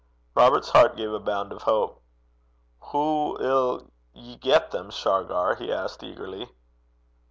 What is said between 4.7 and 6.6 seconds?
them, Shargar?' he asked eagerly.